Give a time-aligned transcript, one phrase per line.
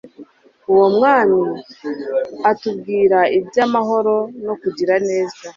[0.71, 1.43] uwo mwami
[2.51, 5.39] atubwira iby'amahoro no kugira neza